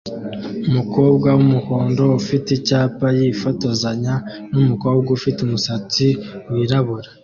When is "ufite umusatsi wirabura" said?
5.17-7.09